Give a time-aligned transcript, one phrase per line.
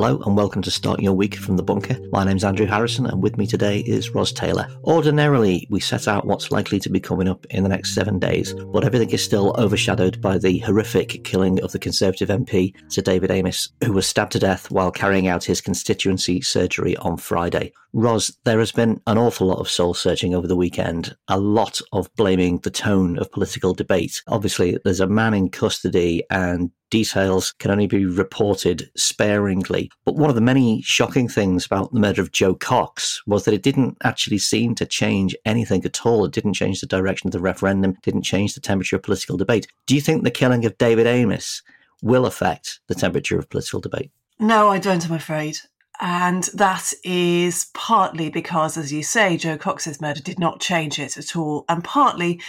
[0.00, 1.98] Hello and welcome to Start Your Week from the Bunker.
[2.12, 4.68] My name's Andrew Harrison and with me today is Ros Taylor.
[4.84, 8.54] Ordinarily, we set out what's likely to be coming up in the next seven days,
[8.72, 13.30] but everything is still overshadowed by the horrific killing of the Conservative MP, Sir David
[13.30, 17.72] Amess, who was stabbed to death while carrying out his constituency surgery on Friday.
[17.92, 21.80] Ros, there has been an awful lot of soul searching over the weekend, a lot
[21.92, 24.22] of blaming the tone of political debate.
[24.28, 29.90] Obviously, there's a man in custody and details can only be reported sparingly.
[30.04, 33.54] But one of the many shocking things about the murder of Jo Cox was that
[33.54, 36.24] it didn't actually seem to change anything at all.
[36.24, 39.66] It didn't change the direction of the referendum, didn't change the temperature of political debate.
[39.86, 41.62] Do you think the killing of David Amess
[42.02, 44.10] will affect the temperature of political debate?
[44.38, 45.58] No, I don't, I'm afraid.
[46.00, 51.16] And that is partly because, as you say, Jo Cox's murder did not change it
[51.16, 51.64] at all.
[51.68, 52.40] And partly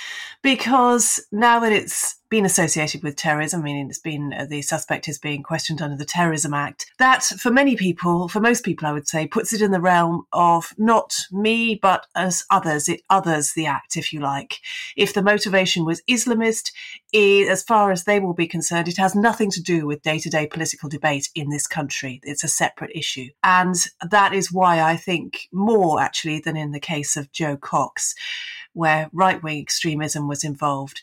[0.43, 5.07] because now that it's been associated with terrorism, I mean, it's been uh, the suspect
[5.07, 6.85] is being questioned under the Terrorism Act.
[6.99, 10.25] That, for many people, for most people, I would say, puts it in the realm
[10.31, 12.87] of not me, but as others.
[12.87, 14.59] It others the act, if you like.
[14.95, 16.71] If the motivation was Islamist,
[17.11, 20.19] it, as far as they will be concerned, it has nothing to do with day
[20.19, 22.19] to day political debate in this country.
[22.23, 23.29] It's a separate issue.
[23.43, 23.75] And
[24.09, 28.13] that is why I think more actually than in the case of Jo Cox,
[28.73, 31.01] where right wing extremism was involved.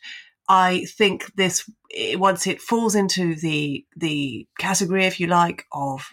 [0.48, 1.68] I think this
[2.14, 6.08] once it falls into the the category, if you like, of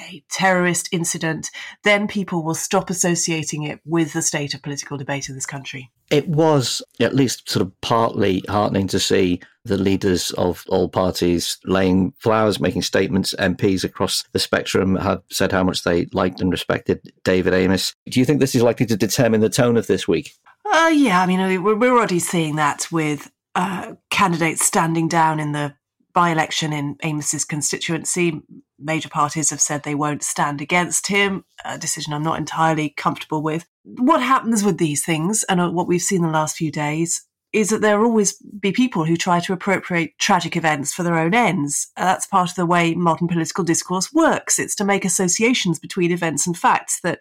[0.00, 1.50] a terrorist incident,
[1.84, 5.90] then people will stop associating it with the state of political debate in this country.
[6.10, 11.58] It was at least sort of partly heartening to see the leaders of all parties
[11.64, 13.34] laying flowers, making statements.
[13.38, 17.94] MPs across the spectrum have said how much they liked and respected David Amess.
[18.08, 20.34] Do you think this is likely to determine the tone of this week?
[20.70, 25.74] Uh, yeah, I mean, we're already seeing that with uh, candidates standing down in the
[26.14, 28.40] by election in Amess's constituency.
[28.78, 33.42] Major parties have said they won't stand against him, a decision I'm not entirely comfortable
[33.42, 33.66] with.
[33.84, 37.68] What happens with these things, and uh, what we've seen the last few days, is
[37.68, 41.32] that there will always be people who try to appropriate tragic events for their own
[41.34, 41.86] ends.
[41.96, 44.58] Uh, that's part of the way modern political discourse works.
[44.58, 47.20] It's to make associations between events and facts that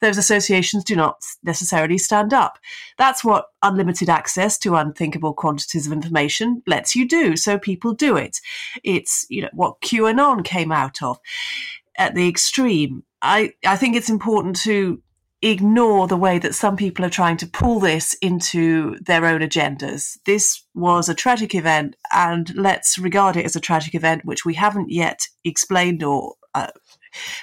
[0.00, 2.60] those associations do not necessarily stand up.
[2.96, 7.36] That's what unlimited access to unthinkable quantities of information lets you do.
[7.36, 8.38] So people do it.
[8.84, 11.18] It's, you know, what QAnon came out of
[11.98, 13.02] at the extreme.
[13.20, 15.02] I, I think it's important to
[15.42, 20.18] ignore the way that some people are trying to pull this into their own agendas.
[20.24, 24.54] This was a tragic event, and let's regard it as a tragic event which we
[24.54, 26.68] haven't yet explained or uh,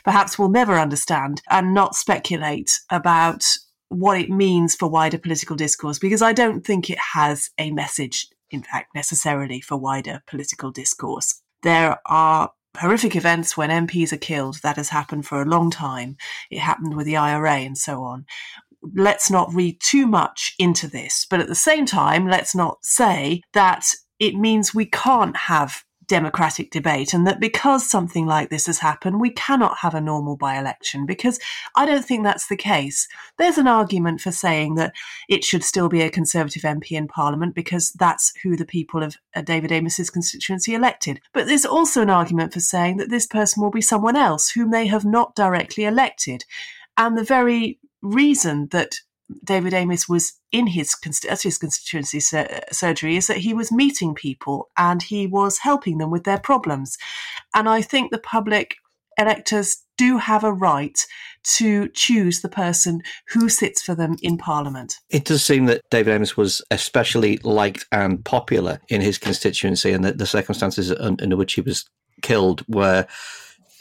[0.03, 3.43] perhaps will never understand, and not speculate about
[3.89, 8.27] what it means for wider political discourse, because I don't think it has a message,
[8.51, 11.41] in fact, necessarily for wider political discourse.
[11.63, 14.59] There are horrific events when MPs are killed.
[14.63, 16.17] That has happened for a long time.
[16.49, 18.25] It happened with the IRA and so on.
[18.95, 21.25] Let's not read too much into this.
[21.29, 26.71] But at the same time, let's not say that it means we can't have democratic
[26.71, 30.57] debate and that because something like this has happened, we cannot have a normal by
[30.57, 31.39] election because
[31.77, 33.07] I don't think that's the case.
[33.37, 34.93] There's an argument for saying that
[35.29, 39.15] it should still be a Conservative MP in Parliament because that's who the people of
[39.35, 41.21] uh, David Amess's constituency elected.
[41.33, 44.71] But there's also an argument for saying that this person will be someone else whom
[44.71, 46.43] they have not directly elected.
[46.97, 48.95] And the very reason that
[49.43, 54.69] David Amess was in his, his constituency sur- surgery is that he was meeting people
[54.77, 56.97] and he was helping them with their problems.
[57.53, 58.75] And I think the public
[59.17, 61.05] electors do have a right
[61.43, 64.95] to choose the person who sits for them in Parliament.
[65.09, 70.05] It does seem that David Amess was especially liked and popular in his constituency, and
[70.05, 71.85] that the circumstances under which he was
[72.21, 73.05] killed were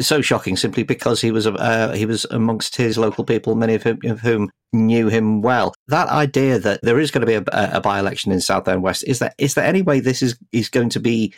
[0.00, 3.82] so shocking simply because he was uh, he was amongst his local people, many of
[3.82, 5.74] whom, of whom, knew him well.
[5.88, 7.44] That idea that there is going to be a,
[7.76, 10.68] a by election in Southend West is that is there any way this is is
[10.68, 11.32] going to be,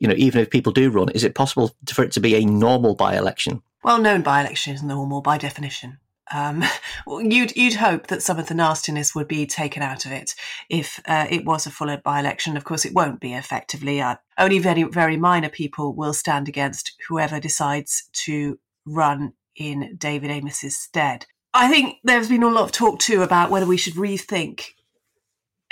[0.00, 2.44] you know, even if people do run, is it possible for it to be a
[2.44, 3.62] normal by election?
[3.82, 5.98] Well, known by election is normal by definition.
[6.32, 6.64] Um,
[7.06, 10.34] you'd you'd hope that some of the nastiness would be taken out of it
[10.68, 12.56] if uh, it was a full by-election.
[12.56, 14.00] Of course, it won't be effectively.
[14.00, 20.30] Uh, only very very minor people will stand against whoever decides to run in David
[20.30, 21.26] Amess's stead.
[21.52, 24.74] I think there's been a lot of talk too about whether we should rethink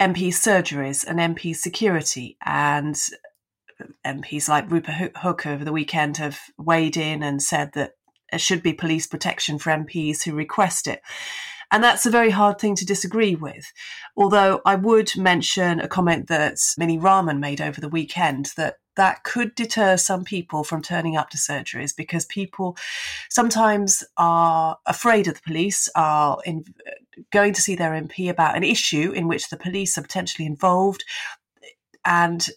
[0.01, 2.97] MP surgeries and MP security and
[4.07, 7.93] MPs like Rupa Huq over the weekend have weighed in and said that
[8.41, 11.03] should be police protection for MPs who request it.
[11.71, 13.73] And that's a very hard thing to disagree with.
[14.15, 19.25] Although I would mention a comment that Minnie Rahman made over the weekend that that
[19.25, 22.77] could deter some people from turning up to surgeries because people
[23.31, 26.65] sometimes are afraid of the police, are in,
[27.31, 31.05] going to see their MP about an issue in which the police are potentially involved,
[32.05, 32.49] and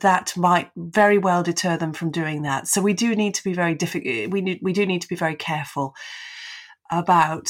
[0.00, 2.68] that might very well deter them from doing that.
[2.68, 4.30] So we do need to be very difficult.
[4.30, 5.94] We need, we do need to be very careful
[6.90, 7.48] about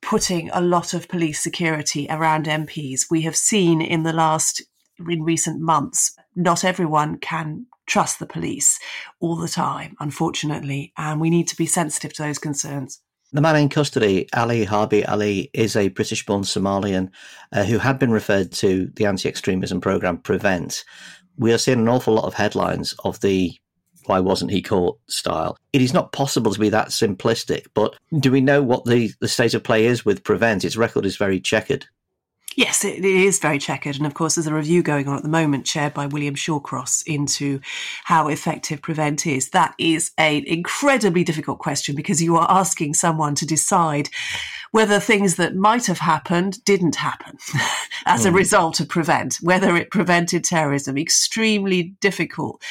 [0.00, 3.06] putting a lot of police security around MPs.
[3.10, 4.62] We have seen in the last
[4.98, 8.78] in recent months, not everyone can trust the police
[9.20, 13.00] all the time, unfortunately, and we need to be sensitive to those concerns.
[13.32, 17.08] The man in custody, Ali Harbi Ali, is a British born Somalian
[17.50, 20.84] uh, who had been referred to the anti extremism programme Prevent.
[21.36, 23.54] We are seeing an awful lot of headlines of the
[24.06, 25.56] why wasn't he caught style.
[25.72, 29.28] It is not possible to be that simplistic, but do we know what the, the
[29.28, 30.64] state of play is with Prevent?
[30.64, 31.86] Its record is very checkered.
[32.56, 33.96] Yes, it is very checkered.
[33.96, 37.02] And of course, there's a review going on at the moment, chaired by William Shawcross,
[37.06, 37.60] into
[38.04, 39.50] how effective Prevent is.
[39.50, 44.10] That is an incredibly difficult question because you are asking someone to decide
[44.72, 47.38] whether things that might have happened didn't happen
[48.06, 48.26] as mm.
[48.26, 48.36] a hmm.
[48.36, 50.98] result of Prevent, whether it prevented terrorism.
[50.98, 52.62] Extremely difficult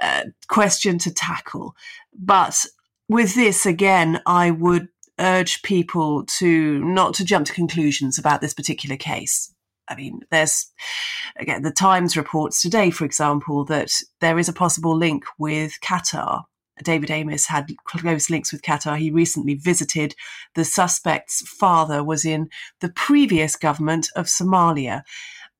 [0.00, 1.74] uh, question to tackle.
[2.12, 2.66] But
[3.08, 8.54] with this, again, I would urge people to not to jump to conclusions about this
[8.54, 9.52] particular case.
[9.88, 10.70] I mean, there's
[11.36, 16.44] again the Times reports today, for example, that there is a possible link with Qatar.
[16.84, 18.98] David Amess had close links with Qatar.
[18.98, 20.14] He recently visited
[20.54, 22.48] the suspect's father was in
[22.80, 25.02] the previous government of Somalia.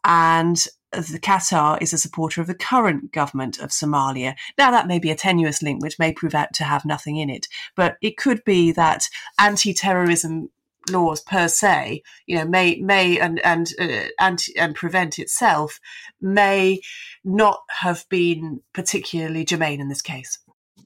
[0.04, 4.34] And the Qatar is a supporter of the current government of Somalia.
[4.56, 7.30] Now, that may be a tenuous link, which may prove out to have nothing in
[7.30, 7.46] it,
[7.76, 9.08] but it could be that
[9.38, 10.50] anti-terrorism
[10.90, 15.80] laws per se, you know, may may and and uh, anti and prevent itself
[16.20, 16.80] may
[17.24, 20.38] not have been particularly germane in this case.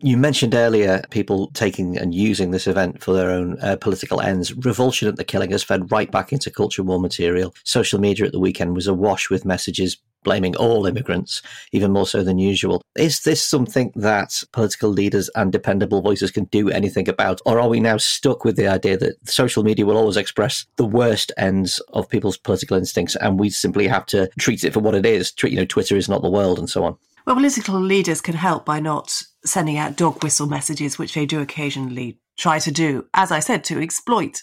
[0.05, 4.53] You mentioned earlier people taking and using this event for their own uh, political ends.
[4.53, 7.55] Revulsion at the killing has fed right back into culture war material.
[7.63, 11.41] Social media at the weekend was awash with messages blaming all immigrants,
[11.71, 12.83] even more so than usual.
[12.97, 17.41] Is this something that political leaders and dependable voices can do anything about?
[17.47, 20.85] Or are we now stuck with the idea that social media will always express the
[20.85, 24.97] worst ends of people's political instincts and we simply have to treat it for what
[24.97, 25.31] it is?
[25.31, 26.97] Treat, you know, Twitter is not the world and so on.
[27.25, 31.41] Well, political leaders can help by not sending out dog whistle messages, which they do
[31.41, 34.43] occasionally try to do, as I said, to exploit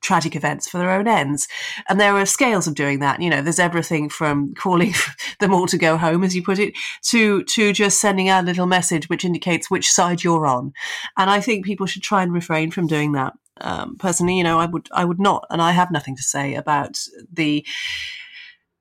[0.00, 1.48] tragic events for their own ends.
[1.88, 3.20] And there are scales of doing that.
[3.20, 4.94] You know, there's everything from calling
[5.40, 6.74] them all to go home, as you put it,
[7.06, 10.72] to to just sending out a little message which indicates which side you're on.
[11.16, 13.32] And I think people should try and refrain from doing that.
[13.60, 16.54] Um, personally, you know, I would I would not, and I have nothing to say
[16.54, 17.00] about
[17.32, 17.66] the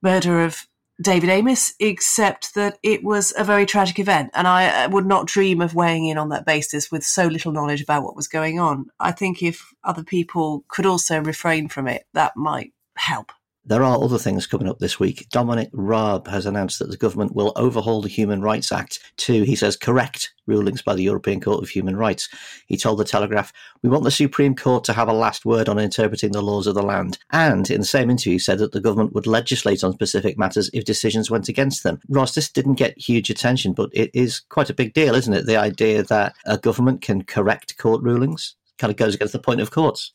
[0.04, 0.68] murder of
[1.02, 4.32] David Amess, except that it was a very tragic event.
[4.34, 7.52] And I uh, would not dream of weighing in on that basis with so little
[7.52, 8.88] knowledge about what was going on.
[9.00, 13.32] I think if other people could also refrain from it, that might help.
[13.68, 15.28] There are other things coming up this week.
[15.30, 19.58] Dominic Raab has announced that the government will overhaul the Human Rights Act to, he
[19.58, 22.30] says, correct rulings by the European Court of Human Rights.
[22.68, 23.52] He told the Telegraph,
[23.84, 26.76] We want the Supreme Court to have a last word on interpreting the laws of
[26.76, 27.20] the land.
[27.32, 30.86] And in the same interview, said that the government would legislate on specific matters if
[30.86, 32.00] decisions went against them.
[32.08, 35.46] Ros, this didn't get huge attention, but it is quite a big deal, isn't it?
[35.46, 39.60] The idea that a government can correct court rulings kind of goes against the point
[39.60, 40.14] of courts.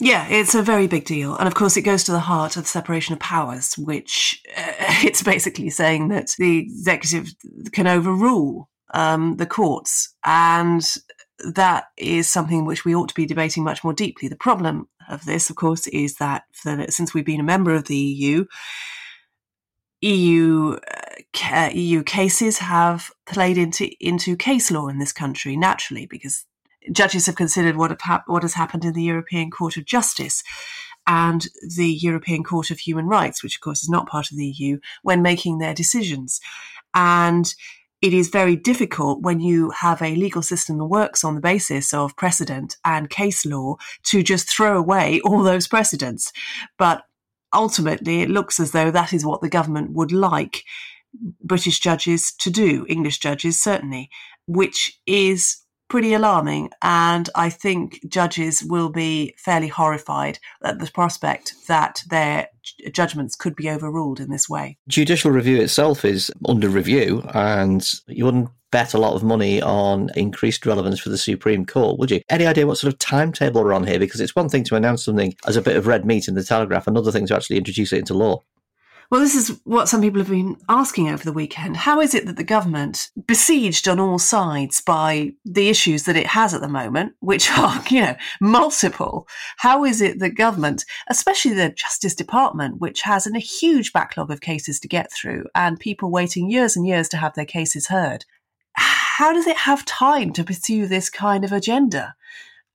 [0.00, 1.36] Yeah, it's a very big deal.
[1.36, 4.72] And of course, it goes to the heart of the separation of powers, which uh,
[5.04, 7.32] it's basically saying that the executive
[7.72, 10.14] can overrule um, the courts.
[10.24, 10.82] And
[11.54, 14.28] that is something which we ought to be debating much more deeply.
[14.28, 17.84] The problem of this, of course, is that the, since we've been a member of
[17.84, 18.44] the EU,
[20.02, 20.78] EU
[21.50, 26.44] uh, EU cases have played into into case law in this country naturally because
[26.90, 30.42] judges have considered what, have, what has happened in the European Court of Justice
[31.06, 34.46] and the European Court of Human Rights, which of course is not part of the
[34.46, 36.40] EU, when making their decisions.
[36.94, 37.52] And
[38.00, 41.94] it is very difficult when you have a legal system that works on the basis
[41.94, 46.32] of precedent and case law to just throw away all those precedents.
[46.78, 47.04] But
[47.52, 50.64] ultimately, it looks as though that is what the government would like
[51.42, 54.10] British judges to do, English judges certainly,
[54.46, 55.58] which is
[55.92, 56.70] pretty alarming.
[56.80, 62.48] And I think judges will be fairly horrified at the prospect that their
[62.92, 64.78] judgments could be overruled in this way.
[64.88, 70.08] Judicial review itself is under review, and you wouldn't bet a lot of money on
[70.16, 72.22] increased relevance for the Supreme Court, would you?
[72.30, 73.98] Any idea what sort of timetable we're on here?
[73.98, 76.42] Because it's one thing to announce something as a bit of red meat in the
[76.42, 78.42] Telegraph, another thing to actually introduce it into law.
[79.10, 81.76] Well, this is what some people have been asking over the weekend.
[81.76, 86.26] How is it that the government, besieged on all sides by the issues that it
[86.26, 89.28] has at the moment, which are, you know, multiple,
[89.58, 94.40] how is it that government, especially the Justice Department, which has a huge backlog of
[94.40, 98.24] cases to get through and people waiting years and years to have their cases heard,
[98.74, 102.14] how does it have time to pursue this kind of agenda?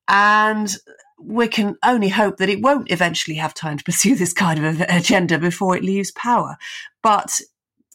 [0.08, 0.74] And
[1.20, 4.80] we can only hope that it won't eventually have time to pursue this kind of
[4.88, 6.56] agenda before it leaves power.
[7.02, 7.40] But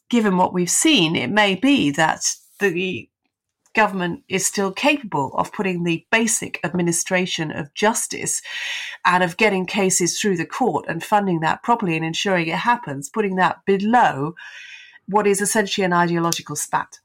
[0.10, 2.24] given what we've seen, it may be that
[2.60, 3.10] the
[3.74, 8.42] government is still capable of putting the basic administration of justice
[9.06, 13.10] and of getting cases through the court and funding that properly and ensuring it happens,
[13.10, 14.36] putting that below
[15.08, 17.00] what is essentially an ideological spat.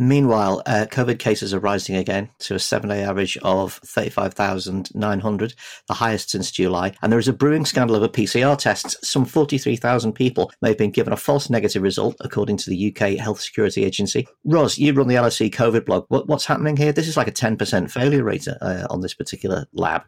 [0.00, 5.54] Meanwhile, uh, COVID cases are rising again to a seven day average of 35,900,
[5.88, 6.94] the highest since July.
[7.02, 8.96] And there is a brewing scandal over PCR tests.
[9.02, 13.18] Some 43,000 people may have been given a false negative result, according to the UK
[13.18, 14.28] Health Security Agency.
[14.44, 16.04] Ros, you run the LSE COVID blog.
[16.08, 16.92] What, what's happening here?
[16.92, 20.02] This is like a 10% failure rate uh, on this particular lab.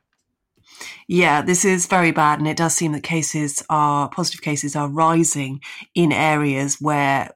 [1.09, 4.89] Yeah, this is very bad, and it does seem that cases are positive cases are
[4.89, 5.61] rising
[5.95, 7.31] in areas where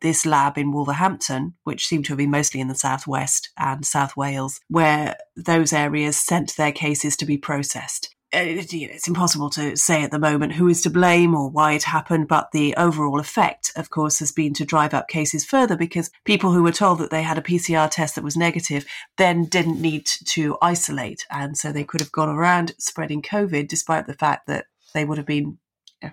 [0.00, 4.16] this lab in Wolverhampton, which seemed to have been mostly in the southwest and South
[4.16, 8.14] Wales, where those areas sent their cases to be processed.
[8.34, 11.84] Uh, it's impossible to say at the moment who is to blame or why it
[11.84, 16.10] happened, but the overall effect, of course, has been to drive up cases further because
[16.26, 18.84] people who were told that they had a PCR test that was negative
[19.16, 21.24] then didn't need to isolate.
[21.30, 25.16] And so they could have gone around spreading COVID despite the fact that they would
[25.16, 25.56] have been,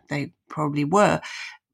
[0.07, 1.19] they probably were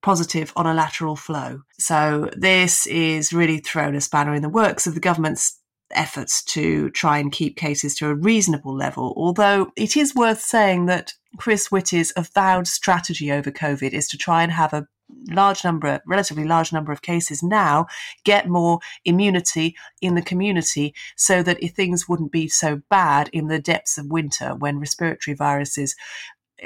[0.01, 1.61] positive on a lateral flow.
[1.79, 5.59] So this is really thrown a spanner in the works of the government's
[5.93, 9.13] efforts to try and keep cases to a reasonable level.
[9.17, 14.43] Although it is worth saying that Chris Whitty's avowed strategy over COVID is to try
[14.43, 14.87] and have a
[15.29, 17.85] large number, relatively large number of cases now,
[18.23, 23.47] get more immunity in the community so that if things wouldn't be so bad in
[23.47, 25.95] the depths of winter when respiratory viruses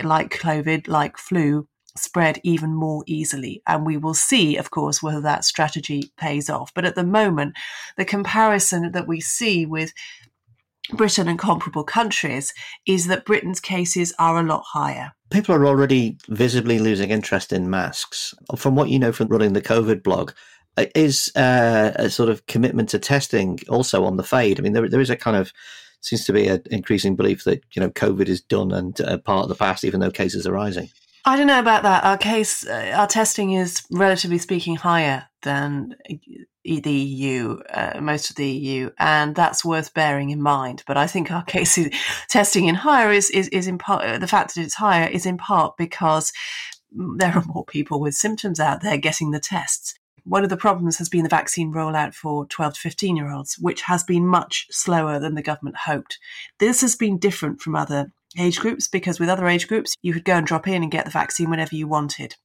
[0.04, 3.62] like COVID, like flu, spread even more easily.
[3.68, 6.74] And we will see, of course, whether that strategy pays off.
[6.74, 7.56] But at the moment,
[7.98, 9.94] the comparison that we see with
[10.94, 12.54] Britain and comparable countries
[12.86, 15.14] is that Britain's cases are a lot higher.
[15.32, 18.34] People are already visibly losing interest in masks.
[18.56, 20.32] From what you know from running the COVID blog,
[20.94, 24.60] is uh, a sort of commitment to testing also on the fade?
[24.60, 25.52] I mean, there, there is a kind of
[26.02, 29.44] seems to be an increasing belief that you know COVID is done and uh, part
[29.44, 30.90] of the past, even though cases are rising.
[31.28, 32.04] I don't know about that.
[32.04, 35.96] Our case, uh, our testing is relatively speaking higher than
[36.64, 40.84] the EU, uh, most of the EU, and that's worth bearing in mind.
[40.86, 41.90] But I think our case is,
[42.30, 45.38] testing in higher is, is, is in part, the fact that it's higher is in
[45.38, 46.32] part because
[46.92, 49.96] there are more people with symptoms out there getting the tests.
[50.26, 53.58] One of the problems has been the vaccine rollout for 12 to 15 year olds,
[53.60, 56.20] which has been much slower than the government hoped.
[56.60, 60.26] This has been different from other age groups because with other age groups, you could
[60.26, 62.36] go and drop in and get the vaccine whenever you wanted.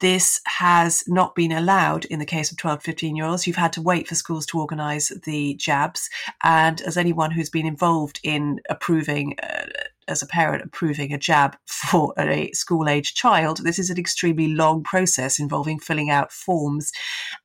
[0.00, 3.46] This has not been allowed in the case of 12, 15 year olds.
[3.46, 6.08] You've had to wait for schools to organise the jabs.
[6.42, 9.66] And as anyone who's been involved in approving, uh,
[10.08, 14.48] as a parent, approving a jab for a school age child, this is an extremely
[14.48, 16.90] long process involving filling out forms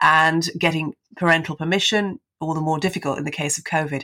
[0.02, 4.04] and getting parental permission, all the more difficult in the case of COVID.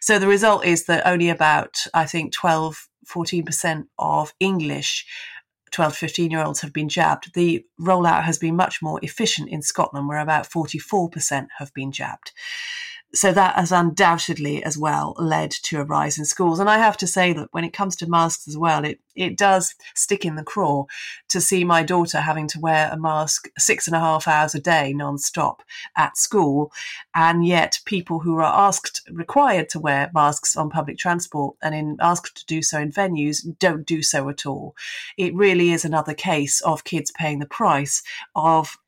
[0.00, 5.06] So the result is that only about, I think, 12 14% of English
[5.72, 7.32] 12 to 15 year olds have been jabbed.
[7.34, 12.32] The rollout has been much more efficient in Scotland, where about 44% have been jabbed
[13.14, 16.58] so that has undoubtedly as well led to a rise in schools.
[16.58, 19.36] And I have to say that when it comes to masks as well, it, it
[19.36, 20.86] does stick in the craw
[21.28, 24.60] to see my daughter having to wear a mask six and a half hours a
[24.60, 25.62] day non-stop
[25.96, 26.72] at school.
[27.14, 31.98] And yet people who are asked, required to wear masks on public transport and in
[32.00, 34.74] asked to do so in venues don't do so at all.
[35.18, 38.02] It really is another case of kids paying the price
[38.34, 38.78] of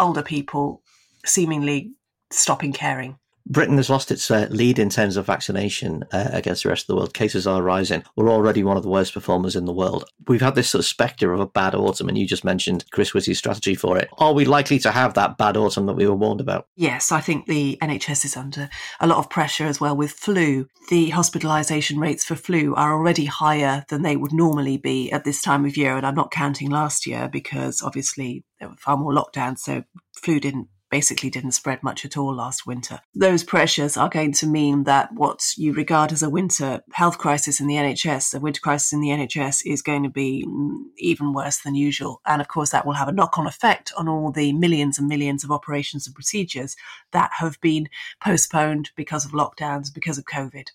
[0.00, 0.82] older people
[1.24, 1.92] seemingly
[2.32, 3.16] stopping caring.
[3.50, 6.86] Britain has lost its uh, lead in terms of vaccination uh, against the rest of
[6.86, 7.12] the world.
[7.12, 8.04] Cases are rising.
[8.14, 10.04] We're already one of the worst performers in the world.
[10.28, 13.12] We've had this sort of spectre of a bad autumn, and you just mentioned Chris
[13.12, 14.08] Whitty's strategy for it.
[14.18, 16.68] Are we likely to have that bad autumn that we were warned about?
[16.76, 20.68] Yes, I think the NHS is under a lot of pressure as well with flu.
[20.88, 25.42] The hospitalisation rates for flu are already higher than they would normally be at this
[25.42, 29.12] time of year, and I'm not counting last year because obviously there were far more
[29.12, 29.82] lockdowns, so
[30.14, 33.00] flu didn't basically didn't spread much at all last winter.
[33.14, 37.60] Those pressures are going to mean that what you regard as a winter health crisis
[37.60, 41.32] in the NHS, a winter crisis in the NHS, is going to be mm, even
[41.32, 42.20] worse than usual.
[42.26, 45.08] And of course, that will have a knock on effect on all the millions and
[45.08, 46.76] millions of operations and procedures
[47.12, 47.88] that have been
[48.22, 50.68] postponed because of lockdowns, because of COVID.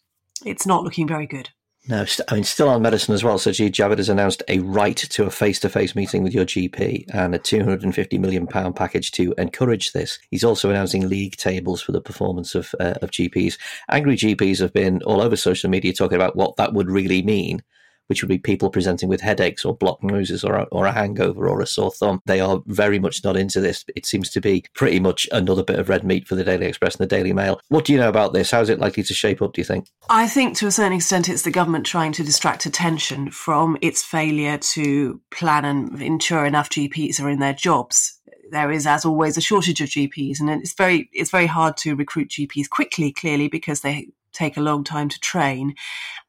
[0.46, 1.50] It's not looking very good.
[1.88, 3.38] No, I mean, still on medicine as well.
[3.38, 6.46] So, Sajid Javid has announced a right to a face to face meeting with your
[6.46, 10.18] GP and a £250 million package to encourage this.
[10.32, 13.60] He's also announcing league tables for the performance of, uh, of GPs.
[13.90, 17.62] Angry GPs have been all over social media talking about what that would really mean
[18.08, 21.48] which would be people presenting with headaches or blocked noses or a, or a hangover
[21.48, 22.22] or a sore thumb.
[22.26, 23.86] They are very much not into this.
[23.96, 26.96] It seems to be pretty much another bit of red meat for the Daily Express
[26.96, 27.60] and the Daily Mail.
[27.70, 28.52] What do you know about this?
[28.52, 29.90] How is it likely to shape up, do you think?
[30.10, 34.04] I think to a certain extent it's the government trying to distract attention from its
[34.04, 38.20] failure to plan and ensure enough GPs are in their jobs
[38.52, 41.96] there is, as always, a shortage of GPs, and it's very it's very hard to
[41.96, 43.12] recruit GPs quickly.
[43.12, 45.76] Clearly, because they take a long time to train,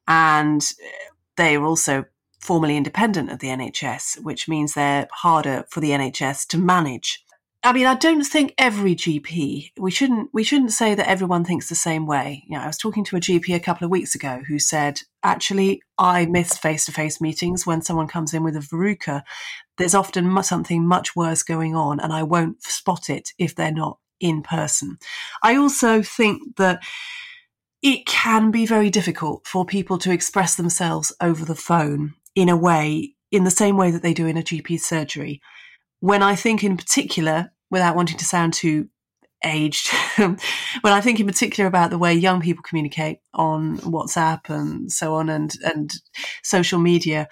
[0.09, 0.73] and
[1.36, 2.04] they are also
[2.40, 7.24] formally independent of the NHS, which means they're harder for the NHS to manage.
[7.64, 9.72] I mean, I don't think every GP.
[9.76, 10.30] We shouldn't.
[10.32, 12.44] We shouldn't say that everyone thinks the same way.
[12.46, 15.02] You know, I was talking to a GP a couple of weeks ago who said,
[15.24, 19.22] "Actually, I miss face-to-face meetings when someone comes in with a verruca.
[19.78, 23.98] There's often something much worse going on, and I won't spot it if they're not
[24.20, 24.98] in person."
[25.42, 26.84] I also think that
[27.86, 32.56] it can be very difficult for people to express themselves over the phone in a
[32.56, 35.40] way, in the same way that they do in a GP surgery.
[36.00, 38.88] When I think in particular, without wanting to sound too
[39.44, 40.36] aged, when
[40.84, 45.28] I think in particular about the way young people communicate on WhatsApp and so on
[45.28, 45.92] and, and
[46.42, 47.28] social media,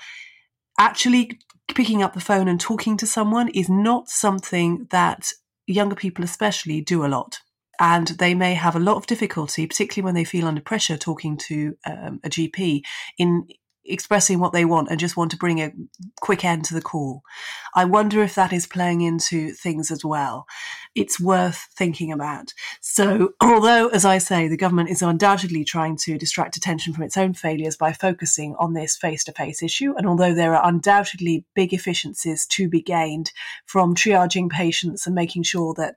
[0.78, 1.37] actually
[1.75, 5.30] picking up the phone and talking to someone is not something that
[5.66, 7.40] younger people especially do a lot
[7.81, 11.37] and they may have a lot of difficulty, particularly when they feel under pressure, talking
[11.37, 12.83] to um, a GP
[13.19, 13.47] in
[13.87, 15.73] expressing what they want and just want to bring a
[16.21, 17.23] quick end to the call.
[17.75, 20.47] I wonder if that is playing into things as well.
[20.95, 22.54] It's worth thinking about.
[22.81, 27.17] So, although, as I say, the government is undoubtedly trying to distract attention from its
[27.17, 31.45] own failures by focusing on this face to face issue, and although there are undoubtedly
[31.54, 33.32] big efficiencies to be gained
[33.67, 35.95] from triaging patients and making sure that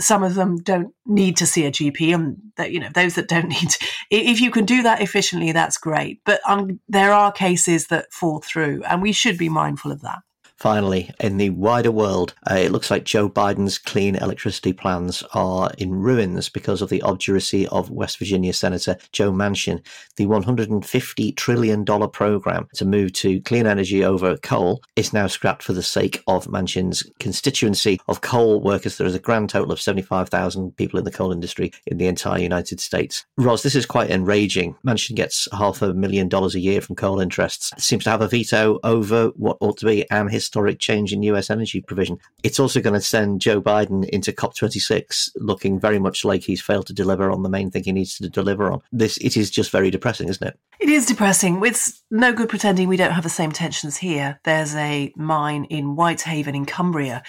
[0.00, 3.28] some of them don't need to see a GP, and that you know those that
[3.28, 3.70] don't need.
[3.70, 6.20] To, if you can do that efficiently, that's great.
[6.24, 10.20] But um, there are cases that fall through, and we should be mindful of that.
[10.60, 15.70] Finally, in the wider world, uh, it looks like Joe Biden's clean electricity plans are
[15.78, 19.82] in ruins because of the obduracy of West Virginia Senator Joe Manchin.
[20.16, 25.72] The $150 trillion program to move to clean energy over coal is now scrapped for
[25.72, 28.98] the sake of Manchin's constituency of coal workers.
[28.98, 32.38] There is a grand total of 75,000 people in the coal industry in the entire
[32.38, 33.24] United States.
[33.38, 34.76] Ros, this is quite enraging.
[34.86, 38.28] Manchin gets half a million dollars a year from coal interests, seems to have a
[38.28, 42.18] veto over what ought to be an his historic change in US energy provision.
[42.42, 46.88] It's also going to send Joe Biden into COP26 looking very much like he's failed
[46.88, 48.82] to deliver on the main thing he needs to deliver on.
[48.90, 50.58] This it is just very depressing, isn't it?
[50.80, 51.64] It is depressing.
[51.64, 54.40] It's no good pretending we don't have the same tensions here.
[54.42, 57.22] There's a mine in Whitehaven in Cumbria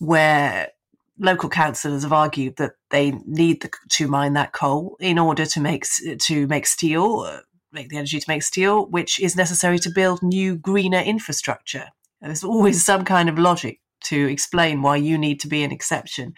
[0.00, 0.72] where
[1.20, 5.60] local councillors have argued that they need the, to mine that coal in order to
[5.60, 5.86] make
[6.20, 10.20] to make steel, uh, make the energy to make steel, which is necessary to build
[10.20, 11.90] new greener infrastructure.
[12.20, 16.34] There's always some kind of logic to explain why you need to be an exception.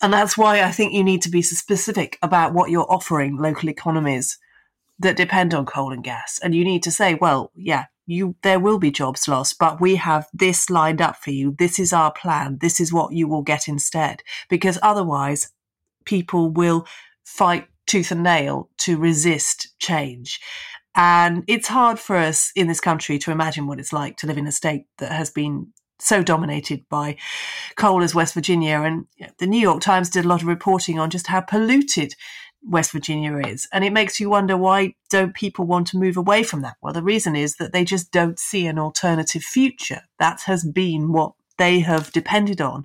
[0.00, 3.68] And that's why I think you need to be specific about what you're offering local
[3.68, 4.38] economies
[5.00, 6.40] that depend on coal and gas.
[6.42, 9.96] And you need to say, well, yeah, you there will be jobs lost, but we
[9.96, 11.54] have this lined up for you.
[11.58, 12.58] This is our plan.
[12.60, 14.22] This is what you will get instead.
[14.48, 15.50] Because otherwise,
[16.04, 16.86] people will
[17.24, 20.40] fight tooth and nail to resist change.
[20.98, 24.36] And it's hard for us in this country to imagine what it's like to live
[24.36, 25.68] in a state that has been
[26.00, 27.16] so dominated by
[27.76, 28.80] coal as West Virginia.
[28.80, 29.06] And
[29.38, 32.16] the New York Times did a lot of reporting on just how polluted
[32.64, 33.68] West Virginia is.
[33.72, 36.74] And it makes you wonder why don't people want to move away from that?
[36.82, 40.00] Well, the reason is that they just don't see an alternative future.
[40.18, 42.84] That has been what they have depended on.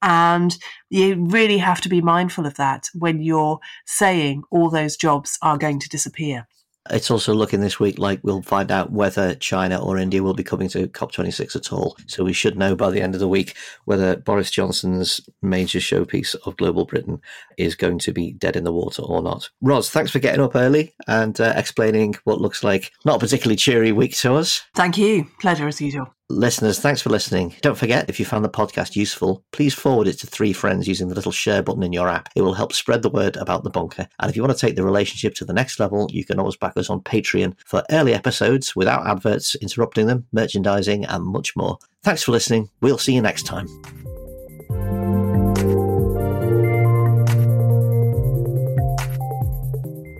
[0.00, 0.56] And
[0.88, 5.58] you really have to be mindful of that when you're saying all those jobs are
[5.58, 6.46] going to disappear.
[6.90, 10.42] It's also looking this week like we'll find out whether China or India will be
[10.42, 11.96] coming to COP26 at all.
[12.06, 16.34] So we should know by the end of the week whether Boris Johnson's major showpiece
[16.44, 17.20] of global Britain
[17.56, 19.48] is going to be dead in the water or not.
[19.60, 23.56] Ros, thanks for getting up early and uh, explaining what looks like not a particularly
[23.56, 24.62] cheery week to us.
[24.74, 25.28] Thank you.
[25.40, 26.12] Pleasure as usual.
[26.32, 27.54] Listeners, thanks for listening.
[27.60, 31.08] Don't forget, if you found the podcast useful, please forward it to three friends using
[31.08, 32.30] the little share button in your app.
[32.34, 34.08] It will help spread the word about the bunker.
[34.18, 36.56] And if you want to take the relationship to the next level, you can always
[36.56, 41.76] back us on Patreon for early episodes without adverts interrupting them, merchandising, and much more.
[42.02, 42.70] Thanks for listening.
[42.80, 43.66] We'll see you next time.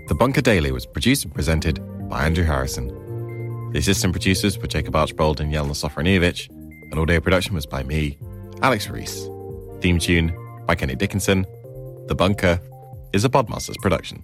[0.09, 3.02] The Bunker Daily was produced and presented by Andrew Harrison.
[3.73, 8.19] The assistant producers were Jacob Archbold and Jelena Sofronijevic, and audio production was by me,
[8.61, 9.31] Alex Rees.
[9.81, 10.31] Theme tune
[10.67, 11.47] by Kenny Dickinson.
[12.07, 12.61] The Bunker
[13.15, 14.23] is a Podmasters production.